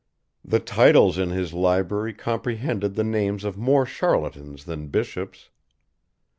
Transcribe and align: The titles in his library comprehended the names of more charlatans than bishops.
The 0.43 0.59
titles 0.59 1.19
in 1.19 1.29
his 1.29 1.53
library 1.53 2.11
comprehended 2.15 2.95
the 2.95 3.03
names 3.03 3.43
of 3.43 3.55
more 3.55 3.85
charlatans 3.85 4.65
than 4.65 4.87
bishops. 4.87 5.51